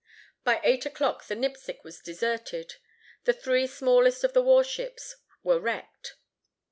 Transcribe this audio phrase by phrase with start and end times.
[0.43, 2.77] By eight o'clock the Nipsic was deserted.
[3.25, 6.15] The three smallest of the war ships were wrecked.